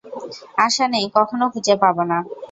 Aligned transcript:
আশা 0.65 0.85
নেই, 0.93 1.05
কখনোই 1.17 1.49
খুঁজে 1.53 1.75
পাব 1.83 1.97
না। 2.11 2.17